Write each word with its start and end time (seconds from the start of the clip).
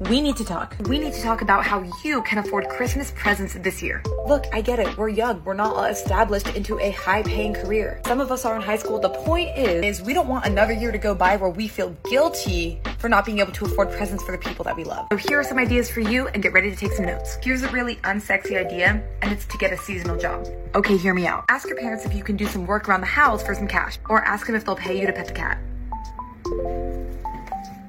We 0.00 0.20
need 0.20 0.36
to 0.36 0.44
talk. 0.44 0.76
We 0.88 0.98
need 0.98 1.14
to 1.14 1.22
talk 1.22 1.40
about 1.40 1.64
how 1.64 1.82
you 2.04 2.20
can 2.22 2.36
afford 2.36 2.68
Christmas 2.68 3.14
presents 3.16 3.54
this 3.54 3.82
year. 3.82 4.02
Look, 4.26 4.44
I 4.52 4.60
get 4.60 4.78
it. 4.78 4.94
We're 4.98 5.08
young. 5.08 5.42
We're 5.42 5.54
not 5.54 5.74
all 5.74 5.84
established 5.84 6.54
into 6.54 6.78
a 6.78 6.90
high 6.90 7.22
paying 7.22 7.54
career. 7.54 8.02
Some 8.04 8.20
of 8.20 8.30
us 8.30 8.44
are 8.44 8.54
in 8.56 8.60
high 8.60 8.76
school. 8.76 8.98
The 8.98 9.08
point 9.08 9.56
is, 9.56 9.98
is 10.00 10.06
we 10.06 10.12
don't 10.12 10.28
want 10.28 10.44
another 10.44 10.74
year 10.74 10.92
to 10.92 10.98
go 10.98 11.14
by 11.14 11.36
where 11.38 11.48
we 11.48 11.66
feel 11.66 11.96
guilty 12.10 12.78
for 12.98 13.08
not 13.08 13.24
being 13.24 13.38
able 13.38 13.52
to 13.52 13.64
afford 13.64 13.90
presents 13.90 14.22
for 14.22 14.32
the 14.32 14.38
people 14.38 14.66
that 14.66 14.76
we 14.76 14.84
love. 14.84 15.06
So 15.12 15.16
here 15.16 15.40
are 15.40 15.44
some 15.44 15.58
ideas 15.58 15.90
for 15.90 16.00
you 16.00 16.28
and 16.28 16.42
get 16.42 16.52
ready 16.52 16.70
to 16.70 16.76
take 16.76 16.92
some 16.92 17.06
notes. 17.06 17.38
Here's 17.42 17.62
a 17.62 17.68
really 17.68 17.96
unsexy 17.96 18.62
idea, 18.62 19.02
and 19.22 19.32
it's 19.32 19.46
to 19.46 19.56
get 19.56 19.72
a 19.72 19.78
seasonal 19.78 20.18
job. 20.18 20.46
Okay, 20.74 20.98
hear 20.98 21.14
me 21.14 21.26
out. 21.26 21.46
Ask 21.48 21.68
your 21.68 21.78
parents 21.78 22.04
if 22.04 22.12
you 22.12 22.22
can 22.22 22.36
do 22.36 22.46
some 22.46 22.66
work 22.66 22.86
around 22.86 23.00
the 23.00 23.06
house 23.06 23.42
for 23.42 23.54
some 23.54 23.66
cash, 23.66 23.98
or 24.10 24.22
ask 24.24 24.46
them 24.46 24.56
if 24.56 24.66
they'll 24.66 24.76
pay 24.76 25.00
you 25.00 25.06
to 25.06 25.12
pet 25.14 25.28
the 25.28 25.32
cat. 25.32 25.58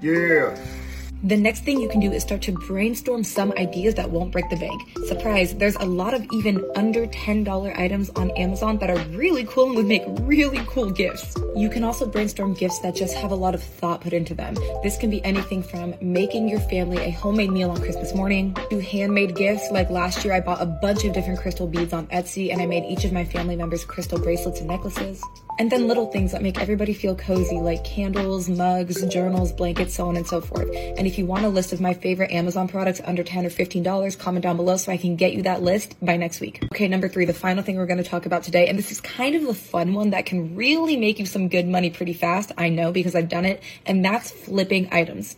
Yeah. 0.02 0.56
The 1.24 1.36
next 1.36 1.64
thing 1.64 1.80
you 1.80 1.90
can 1.90 2.00
do 2.00 2.12
is 2.12 2.22
start 2.22 2.44
to 2.44 2.52
brainstorm 2.52 3.24
some 3.24 3.52
ideas 3.54 3.96
that 3.96 4.12
won't 4.12 4.32
break 4.32 4.48
the 4.52 4.56
bank. 4.56 4.80
Surprise, 5.08 5.56
there's 5.56 5.76
a 5.78 5.86
lot 5.86 6.14
of 6.14 6.24
even 6.32 6.64
under 6.76 7.08
$10 7.08 7.80
items 7.80 8.12
on 8.12 8.30
Amazon 8.32 8.78
that 8.78 8.92
are 8.92 9.00
really 9.18 9.44
cool 9.46 9.66
and 9.66 9.76
would 9.76 9.88
make 9.88 10.04
really 10.22 10.62
cool 10.68 10.92
gifts. 10.92 11.36
You 11.56 11.70
can 11.70 11.84
also 11.84 12.06
brainstorm 12.06 12.54
gifts 12.54 12.78
that 12.80 12.96
just 12.96 13.16
have 13.16 13.32
a 13.32 13.36
lot 13.36 13.56
of 13.56 13.64
thought 13.64 14.02
put 14.02 14.14
into 14.14 14.36
them. 14.36 14.54
This 14.84 14.96
can 14.96 15.10
be 15.10 15.26
anything 15.26 15.64
from 15.64 15.96
making 16.02 16.50
your 16.50 16.60
family 16.60 16.98
a 16.98 17.10
homemade 17.10 17.50
meal 17.50 17.72
on 17.72 17.82
Christmas 17.82 18.14
morning 18.14 18.56
to 18.70 18.80
handmade 18.80 19.36
gifts. 19.36 19.72
Like 19.72 19.90
last 19.90 20.24
year, 20.24 20.36
I 20.36 20.40
bought 20.40 20.62
a 20.62 20.68
bunch 20.68 21.04
of 21.04 21.14
different 21.14 21.40
crystal 21.40 21.66
beads 21.66 21.94
on 21.94 22.06
Etsy 22.08 22.52
and 22.52 22.62
I 22.62 22.68
made 22.68 22.84
each 22.84 23.06
of 23.06 23.12
my 23.12 23.26
family 23.26 23.56
members 23.56 23.84
crystal 23.84 24.20
bracelets 24.20 24.60
and 24.60 24.70
necklaces. 24.70 25.24
And 25.60 25.72
then 25.72 25.88
little 25.88 26.06
things 26.12 26.34
that 26.34 26.44
make 26.44 26.62
everybody 26.62 26.94
feel 26.94 27.16
cozy, 27.16 27.60
like 27.60 27.84
candles, 27.84 28.48
mugs, 28.48 29.04
journals, 29.08 29.52
blankets, 29.52 29.96
so 29.96 30.08
on 30.08 30.16
and 30.16 30.28
so 30.28 30.40
forth. 30.40 30.70
And 30.74 31.08
if 31.08 31.18
you 31.18 31.26
want 31.26 31.46
a 31.46 31.50
list 31.50 31.74
of 31.74 31.82
my 31.82 31.96
favorite 31.96 32.32
Amazon 32.32 32.68
products 32.68 33.02
under 33.04 33.24
10 33.24 33.46
or 33.46 33.50
$15, 33.50 34.20
comment 34.20 34.44
down 34.44 34.56
below 34.56 34.78
so 34.78 34.92
I 34.92 34.98
can 34.98 35.16
get 35.16 35.34
you 35.34 35.42
that 35.44 35.64
list 35.64 35.96
by 36.00 36.16
next 36.16 36.42
week. 36.42 36.64
Okay, 36.66 36.88
number 36.88 37.10
three, 37.10 37.26
the 37.26 37.34
final 37.34 37.64
thing 37.64 37.78
we're 37.78 37.88
going 37.88 38.04
to 38.04 38.10
talk 38.10 38.28
about 38.28 38.44
today, 38.44 38.68
and 38.68 38.78
this 38.78 38.92
is 38.92 39.02
kind 39.02 39.36
of 39.36 39.46
a 39.46 39.54
fun 39.54 39.94
one 39.94 40.12
that 40.12 40.26
can 40.28 40.56
really 40.56 40.96
make 40.96 41.18
you 41.18 41.26
some 41.26 41.50
good 41.50 41.68
money 41.68 41.90
pretty 41.90 42.14
fast. 42.14 42.52
I 42.58 42.70
know 42.70 42.92
because 42.92 43.16
I've 43.16 43.30
done 43.30 43.46
it, 43.46 43.64
and 43.86 44.06
that's 44.06 44.30
flipping 44.30 44.90
items. 44.92 45.38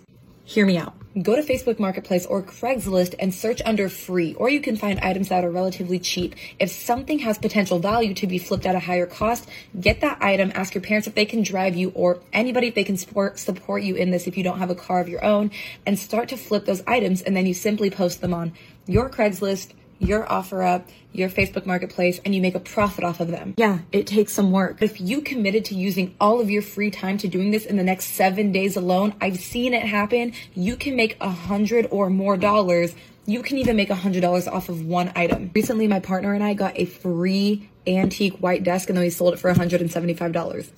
Hear 0.49 0.65
me 0.65 0.77
out. 0.77 0.95
Go 1.21 1.35
to 1.35 1.43
Facebook 1.43 1.77
Marketplace 1.77 2.25
or 2.25 2.41
Craigslist 2.41 3.13
and 3.19 3.31
search 3.31 3.61
under 3.65 3.87
free, 3.87 4.33
or 4.33 4.49
you 4.49 4.61
can 4.61 4.77
find 4.77 4.99
items 5.01 5.29
that 5.29 5.45
are 5.45 5.51
relatively 5.51 5.99
cheap. 5.99 6.33
If 6.57 6.71
something 6.71 7.19
has 7.19 7.37
potential 7.37 7.77
value 7.77 8.15
to 8.15 8.25
be 8.25 8.39
flipped 8.39 8.65
at 8.65 8.73
a 8.73 8.79
higher 8.79 9.05
cost, 9.05 9.47
get 9.79 10.01
that 10.01 10.23
item, 10.23 10.51
ask 10.55 10.73
your 10.73 10.81
parents 10.81 11.07
if 11.07 11.13
they 11.13 11.25
can 11.25 11.43
drive 11.43 11.75
you 11.75 11.91
or 11.93 12.19
anybody 12.33 12.65
if 12.65 12.73
they 12.73 12.83
can 12.83 12.97
support, 12.97 13.37
support 13.37 13.83
you 13.83 13.93
in 13.93 14.09
this 14.09 14.25
if 14.25 14.37
you 14.37 14.43
don't 14.43 14.57
have 14.57 14.71
a 14.71 14.75
car 14.75 14.99
of 14.99 15.07
your 15.07 15.23
own, 15.23 15.51
and 15.85 15.99
start 15.99 16.29
to 16.29 16.37
flip 16.37 16.65
those 16.65 16.81
items 16.87 17.21
and 17.21 17.35
then 17.35 17.45
you 17.45 17.53
simply 17.53 17.91
post 17.91 18.19
them 18.19 18.33
on 18.33 18.51
your 18.87 19.07
Craigslist, 19.07 19.73
your 19.99 20.25
OfferUp, 20.25 20.85
your 21.11 21.29
Facebook 21.29 21.65
marketplace, 21.65 22.19
and 22.23 22.33
you 22.33 22.41
make 22.41 22.55
a 22.55 22.59
profit 22.59 23.03
off 23.03 23.19
of 23.19 23.27
them. 23.27 23.53
Yeah, 23.57 23.79
it 23.91 24.07
takes 24.07 24.33
some 24.33 24.51
work. 24.51 24.79
But 24.79 24.89
if 24.89 25.01
you 25.01 25.21
committed 25.21 25.65
to 25.65 25.75
using 25.75 26.15
all 26.19 26.39
of 26.39 26.49
your 26.49 26.61
free 26.61 26.89
time 26.89 27.17
to 27.19 27.27
doing 27.27 27.51
this 27.51 27.65
in 27.65 27.77
the 27.77 27.83
next 27.83 28.05
seven 28.05 28.51
days 28.51 28.75
alone, 28.75 29.13
I've 29.21 29.39
seen 29.39 29.73
it 29.73 29.83
happen. 29.83 30.33
You 30.55 30.75
can 30.75 30.95
make 30.95 31.17
a 31.19 31.29
hundred 31.29 31.87
or 31.91 32.09
more 32.09 32.37
dollars. 32.37 32.95
You 33.25 33.43
can 33.43 33.57
even 33.57 33.75
make 33.75 33.89
a 33.89 33.95
hundred 33.95 34.21
dollars 34.21 34.47
off 34.47 34.69
of 34.69 34.85
one 34.85 35.11
item. 35.15 35.51
Recently, 35.53 35.87
my 35.87 35.99
partner 35.99 36.33
and 36.33 36.43
I 36.43 36.53
got 36.53 36.73
a 36.79 36.85
free 36.85 37.69
antique 37.85 38.37
white 38.37 38.63
desk 38.63 38.89
and 38.89 38.97
then 38.97 39.03
we 39.03 39.09
sold 39.09 39.33
it 39.33 39.39
for 39.39 39.51
$175 39.53 40.69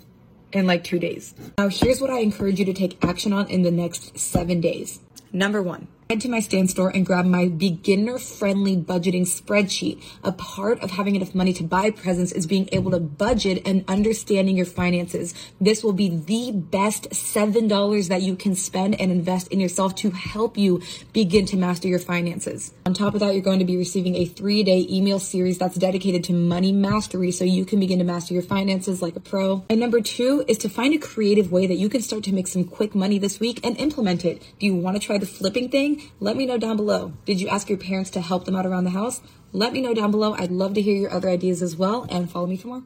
in 0.54 0.68
like 0.68 0.84
two 0.84 1.00
days. 1.00 1.34
Now, 1.58 1.68
here's 1.68 2.02
what 2.02 2.10
I 2.10 2.20
encourage 2.20 2.60
you 2.60 2.66
to 2.66 2.74
take 2.74 3.04
action 3.04 3.34
on 3.34 3.48
in 3.48 3.62
the 3.62 3.72
next 3.72 4.18
seven 4.18 4.62
days. 4.62 5.00
Number 5.34 5.62
one, 5.62 5.88
head 6.12 6.20
to 6.20 6.28
my 6.28 6.42
Stan 6.42 6.68
store 6.68 6.90
and 6.90 7.06
grab 7.06 7.26
my 7.26 7.48
beginner 7.48 8.18
friendly 8.20 8.76
budgeting 8.76 9.22
spreadsheet. 9.22 10.04
A 10.26 10.34
part 10.34 10.84
of 10.84 10.92
having 10.92 11.16
enough 11.16 11.34
money 11.34 11.54
to 11.54 11.64
buy 11.64 11.90
presents 11.90 12.34
is 12.34 12.46
being 12.46 12.68
able 12.74 12.92
to 12.92 13.00
budget 13.00 13.66
and 13.66 13.86
understanding 13.88 14.58
your 14.58 14.66
finances. 14.66 15.34
This 15.62 15.86
will 15.86 15.94
be 15.94 16.10
the 16.10 16.52
best 16.52 17.10
$7 17.12 18.10
that 18.10 18.24
you 18.24 18.36
can 18.36 18.56
spend 18.56 19.00
and 19.00 19.10
invest 19.10 19.48
in 19.54 19.62
yourself 19.62 19.96
to 19.96 20.10
help 20.10 20.58
you 20.58 20.82
begin 21.14 21.46
to 21.46 21.56
master 21.56 21.88
your 21.88 21.98
finances. 22.00 22.74
On 22.86 22.94
top 22.94 23.14
of 23.14 23.22
that, 23.22 23.34
you're 23.34 23.42
going 23.42 23.60
to 23.60 23.66
be 23.74 23.78
receiving 23.78 24.16
a 24.16 24.26
three 24.26 24.64
day 24.64 24.86
email 24.90 25.18
series 25.18 25.60
that's 25.60 25.78
dedicated 25.78 26.26
to 26.26 26.34
money 26.34 26.74
mastery 26.74 27.32
so 27.32 27.46
you 27.46 27.64
can 27.64 27.80
begin 27.80 28.00
to 28.00 28.06
master 28.06 28.34
your 28.34 28.44
finances 28.44 29.02
like 29.02 29.16
a 29.16 29.22
pro. 29.22 29.64
And 29.70 29.80
number 29.80 30.02
two 30.02 30.44
is 30.50 30.58
to 30.58 30.68
find 30.68 30.94
a 30.94 30.98
creative 30.98 31.54
way 31.54 31.68
that 31.68 31.76
you 31.76 31.88
can 31.88 32.02
start 32.02 32.26
to 32.26 32.34
make 32.34 32.48
some 32.48 32.66
quick 32.66 32.94
money 32.94 33.18
this 33.18 33.40
week 33.40 33.66
and 33.66 33.78
implement 33.78 34.26
it. 34.26 34.42
Do 34.60 34.66
you 34.66 34.76
want 34.76 34.98
to 34.98 35.00
try 35.00 35.18
the 35.18 35.26
flipping 35.26 35.70
thing? 35.70 36.01
Let 36.20 36.36
me 36.36 36.46
know 36.46 36.58
down 36.58 36.78
below. 36.78 37.14
Did 37.26 37.42
you 37.42 37.48
ask 37.48 37.70
your 37.70 37.78
parents 37.78 38.10
to 38.12 38.22
help 38.22 38.46
them 38.46 38.56
out 38.56 38.66
around 38.66 38.84
the 38.84 38.92
house? 38.92 39.22
Let 39.54 39.74
me 39.74 39.82
know 39.82 39.94
down 39.94 40.12
below. 40.12 40.34
I'd 40.34 40.52
love 40.52 40.74
to 40.76 40.82
hear 40.82 40.96
your 40.96 41.12
other 41.12 41.30
ideas 41.30 41.62
as 41.62 41.76
well 41.76 42.06
and 42.10 42.30
follow 42.30 42.48
me 42.48 42.58
for 42.58 42.68
more. 42.68 42.84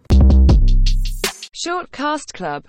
Short 1.51 1.91
Cast 1.91 2.33
Club 2.33 2.63